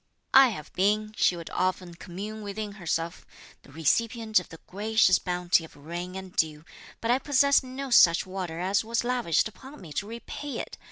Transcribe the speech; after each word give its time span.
"I 0.33 0.47
have 0.49 0.73
been," 0.73 1.13
she 1.15 1.35
would 1.37 1.51
often 1.51 1.93
commune 1.93 2.41
within 2.41 2.71
herself, 2.71 3.23
"the 3.61 3.71
recipient 3.71 4.39
of 4.39 4.49
the 4.49 4.57
gracious 4.65 5.19
bounty 5.19 5.63
of 5.63 5.75
rain 5.75 6.15
and 6.15 6.35
dew, 6.35 6.65
but 7.01 7.11
I 7.11 7.19
possess 7.19 7.61
no 7.61 7.91
such 7.91 8.25
water 8.25 8.59
as 8.59 8.83
was 8.83 9.03
lavished 9.03 9.47
upon 9.47 9.79
me 9.79 9.93
to 9.93 10.07
repay 10.07 10.57
it! 10.57 10.79